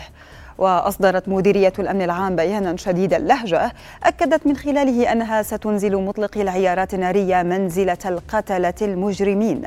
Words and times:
وأصدرت 0.61 1.29
مديرية 1.29 1.73
الأمن 1.79 2.03
العام 2.03 2.37
بيانا 2.37 2.77
شديد 2.77 3.15
اللهجة 3.15 3.73
أكدت 4.05 4.47
من 4.47 4.57
خلاله 4.57 5.13
أنها 5.13 5.43
ستنزل 5.43 5.97
مطلقي 5.97 6.43
العيارات 6.43 6.95
النارية 6.95 7.43
منزلة 7.43 7.99
القتلة 8.07 8.75
المجرمين. 8.83 9.63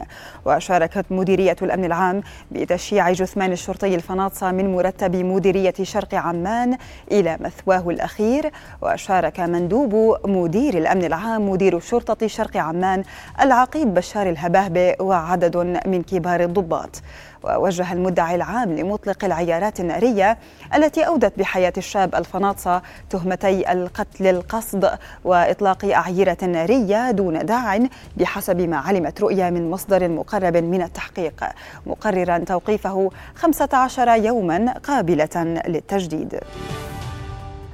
وشاركت 0.46 1.06
مديرية 1.10 1.56
الأمن 1.62 1.86
العام 1.86 2.22
بتشييع 2.52 3.12
جثمان 3.12 3.52
الشرطي 3.52 3.96
الفناطسة 3.96 4.52
من 4.52 4.76
مرتب 4.76 5.16
مديرية 5.16 5.74
شرق 5.82 6.16
عمان 6.16 6.78
إلى 7.12 7.38
مثواه 7.40 7.90
الأخير. 7.90 8.52
وشارك 8.82 9.40
مندوب 9.40 10.18
مدير 10.26 10.78
الأمن 10.78 11.04
العام 11.04 11.50
مدير 11.50 11.80
شرطة 11.80 12.28
شرق 12.28 12.58
عمان 12.58 13.04
العقيد 13.42 13.94
بشار 13.94 14.30
الهباهبة 14.30 14.96
وعدد 15.00 15.58
من 15.86 16.04
كبار 16.04 16.44
الضباط. 16.44 17.02
ووجه 17.44 17.94
المدعي 17.94 18.36
العام 18.36 18.76
لمطلق 18.76 19.26
العيارات 19.26 19.80
النارية 19.80 20.38
التي 20.76 21.08
أودت 21.08 21.40
بحياة 21.40 21.74
الشاب 21.78 22.16
الفناطسة 22.16 22.82
تهمتي 23.10 23.72
القتل 23.72 24.28
القصد 24.28 24.90
وإطلاق 25.24 25.86
أعيرة 25.86 26.38
نارية 26.42 27.12
دون 27.12 27.46
داع 27.46 27.80
بحسب 28.18 28.62
ما 28.62 28.78
علمت 28.78 29.22
رؤيا 29.22 29.50
من 29.50 29.72
مصدر 29.72 30.10
مقرب 30.10 30.58
من 30.58 30.82
التحقيق. 30.82 31.44
مقررا 31.86 32.38
توقيفه 32.38 33.10
15 33.36 34.08
يوما 34.08 34.74
قابلة 34.84 35.62
للتجديد. 35.68 36.40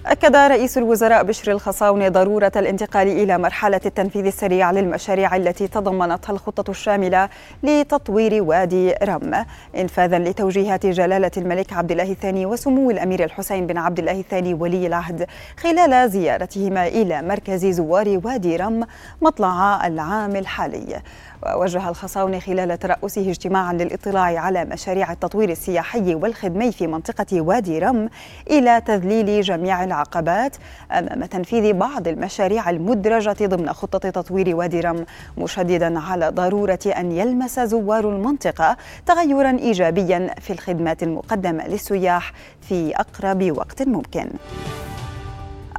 أكد 0.09 0.35
رئيس 0.35 0.77
الوزراء 0.77 1.23
بشر 1.23 1.51
الخصاونة 1.51 2.07
ضرورة 2.09 2.51
الانتقال 2.55 3.07
إلى 3.07 3.37
مرحلة 3.37 3.81
التنفيذ 3.85 4.25
السريع 4.25 4.71
للمشاريع 4.71 5.35
التي 5.35 5.67
تضمنتها 5.67 6.33
الخطة 6.33 6.71
الشاملة 6.71 7.29
لتطوير 7.63 8.43
وادي 8.43 8.93
رم. 9.03 9.45
إنفاذا 9.77 10.19
لتوجيهات 10.19 10.85
جلالة 10.85 11.31
الملك 11.37 11.73
عبد 11.73 11.91
الله 11.91 12.11
الثاني 12.11 12.45
وسمو 12.45 12.91
الأمير 12.91 13.23
الحسين 13.23 13.67
بن 13.67 13.77
عبد 13.77 13.99
الله 13.99 14.19
الثاني 14.19 14.53
ولي 14.53 14.87
العهد 14.87 15.27
خلال 15.57 16.09
زيارتهما 16.09 16.87
إلى 16.87 17.21
مركز 17.21 17.65
زوار 17.65 18.19
وادي 18.23 18.55
رم 18.55 18.87
مطلع 19.21 19.87
العام 19.87 20.35
الحالي. 20.35 21.01
ووجه 21.45 21.89
الخصاونة 21.89 22.39
خلال 22.39 22.79
ترأسه 22.79 23.29
اجتماعا 23.29 23.73
للاطلاع 23.73 24.39
على 24.39 24.65
مشاريع 24.65 25.11
التطوير 25.11 25.49
السياحي 25.49 26.15
والخدمي 26.15 26.71
في 26.71 26.87
منطقة 26.87 27.41
وادي 27.41 27.79
رم 27.79 28.09
إلى 28.49 28.81
تذليل 28.85 29.41
جميع 29.41 29.83
العقبات 29.99 30.55
أمام 30.91 31.25
تنفيذ 31.25 31.73
بعض 31.73 32.07
المشاريع 32.07 32.69
المدرجة 32.69 33.45
ضمن 33.45 33.73
خطة 33.73 34.09
تطوير 34.09 34.55
وادي 34.55 34.79
رم 34.79 35.05
مشددا 35.37 35.99
على 35.99 36.29
ضرورة 36.29 36.79
أن 36.85 37.11
يلمس 37.11 37.59
زوار 37.59 38.09
المنطقة 38.09 38.77
تغيرا 39.05 39.51
إيجابيا 39.51 40.35
في 40.39 40.53
الخدمات 40.53 41.03
المقدمة 41.03 41.67
للسياح 41.67 42.33
في 42.61 42.95
أقرب 42.95 43.57
وقت 43.57 43.81
ممكن. 43.81 44.29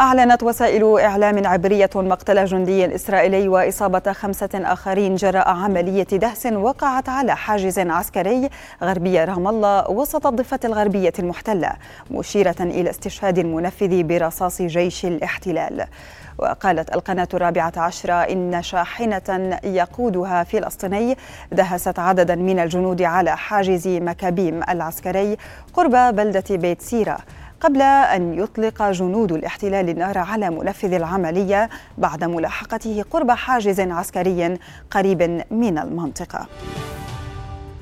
أعلنت 0.00 0.42
وسائل 0.42 1.00
إعلام 1.00 1.46
عبرية 1.46 1.90
مقتل 1.94 2.44
جندي 2.44 2.94
إسرائيلي 2.94 3.48
وإصابة 3.48 4.12
خمسة 4.12 4.48
آخرين 4.54 5.14
جراء 5.14 5.48
عملية 5.48 6.02
دهس 6.02 6.46
وقعت 6.46 7.08
على 7.08 7.36
حاجز 7.36 7.78
عسكري 7.78 8.48
غربي 8.82 9.24
رام 9.24 9.48
الله 9.48 9.90
وسط 9.90 10.26
الضفة 10.26 10.60
الغربية 10.64 11.12
المحتلة 11.18 11.72
مشيرة 12.10 12.54
إلى 12.60 12.90
استشهاد 12.90 13.38
المنفذ 13.38 14.02
برصاص 14.02 14.62
جيش 14.62 15.04
الاحتلال. 15.04 15.84
وقالت 16.38 16.94
القناة 16.94 17.28
الرابعة 17.34 17.72
عشرة 17.76 18.14
إن 18.14 18.62
شاحنة 18.62 19.58
يقودها 19.64 20.44
فلسطيني 20.44 21.16
دهست 21.52 21.98
عددا 21.98 22.34
من 22.34 22.58
الجنود 22.58 23.02
على 23.02 23.36
حاجز 23.36 23.88
مكابيم 23.88 24.60
العسكري 24.68 25.36
قرب 25.74 26.16
بلدة 26.16 26.56
بيت 26.56 26.82
سيرة. 26.82 27.18
قبل 27.60 27.82
أن 27.82 28.34
يطلق 28.34 28.82
جنود 28.82 29.32
الاحتلال 29.32 29.88
النار 29.88 30.19
على 30.19 30.50
منفذ 30.50 30.93
العملية 30.93 31.69
بعد 31.98 32.25
ملاحقته 32.25 33.04
قرب 33.10 33.31
حاجز 33.31 33.81
عسكري 33.81 34.59
قريب 34.91 35.43
من 35.50 35.78
المنطقة. 35.78 36.47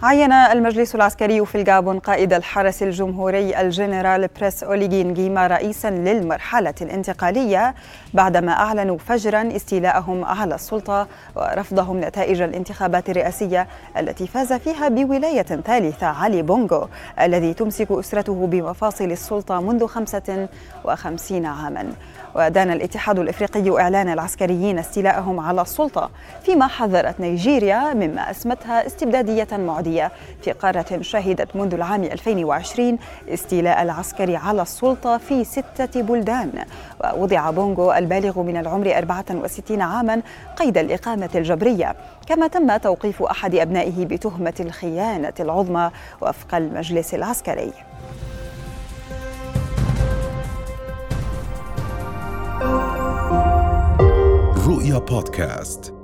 عين 0.03 0.33
المجلس 0.33 0.95
العسكري 0.95 1.47
في 1.47 1.55
الجابون 1.55 1.99
قائد 1.99 2.33
الحرس 2.33 2.83
الجمهوري 2.83 3.61
الجنرال 3.61 4.29
بريس 4.41 4.65
أوليغي 4.65 5.15
نغيما 5.15 5.47
رئيسا 5.47 5.91
للمرحلة 5.91 6.75
الانتقالية 6.81 7.75
بعدما 8.15 8.53
أعلنوا 8.53 8.99
فجرا 8.99 9.57
استيلاءهم 9.57 10.25
على 10.25 10.55
السلطة 10.55 11.07
ورفضهم 11.37 12.01
نتائج 12.01 12.43
الانتخابات 12.43 13.11
الرئاسية 13.11 13.67
التي 13.99 14.27
فاز 14.27 14.53
فيها 14.53 14.89
بولاية 14.89 15.43
ثالثة 15.43 16.07
علي 16.07 16.43
بونغو 16.43 16.89
الذي 17.21 17.55
تمسك 17.55 17.91
أسرته 17.91 18.47
بمفاصل 18.47 19.05
السلطة 19.05 19.61
منذ 19.61 19.87
55 19.87 21.47
عاما. 21.47 21.93
ودان 22.35 22.71
الاتحاد 22.71 23.19
الإفريقي 23.19 23.81
إعلان 23.81 24.09
العسكريين 24.09 24.79
استيلاءهم 24.79 25.41
على 25.41 25.63
السلطة 25.63 26.11
فيما 26.43 26.67
حذرت 26.67 27.21
نيجيريا 27.21 27.95
مما 27.95 28.31
أسمتها 28.31 28.87
استبدادية 28.87 29.49
معديه 29.89 30.13
في 30.43 30.53
قارة 30.53 31.03
شهدت 31.03 31.57
منذ 31.57 31.75
العام 31.75 32.05
2020 32.05 32.99
استيلاء 33.29 33.83
العسكري 33.83 34.37
على 34.37 34.63
السلطة 34.63 35.19
في 35.19 35.45
ستة 35.45 36.03
بلدان. 36.03 36.65
ووضع 37.05 37.51
بونغو 37.51 37.93
البالغ 37.93 38.43
من 38.43 38.57
العمر 38.57 38.99
64 38.99 39.81
عاما 39.81 40.23
قيد 40.57 40.79
الإقامة 40.79 41.31
الجبرية. 41.35 41.97
كما 42.27 42.47
تم 42.47 42.77
توقيف 42.77 43.23
أحد 43.23 43.55
أبنائه 43.55 44.05
بتهمة 44.05 44.55
الخيانة 44.61 45.35
العظمى 45.41 45.91
وفق 46.21 46.55
المجلس 46.55 47.15
العسكري. 47.15 47.73
رؤيا 54.69 54.99
بودكاست. 54.99 55.98